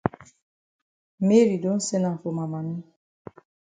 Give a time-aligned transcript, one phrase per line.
[1.27, 2.75] Mary don send am for ma mami.